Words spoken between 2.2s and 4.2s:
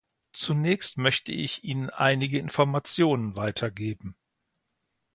Informationen weitergeben.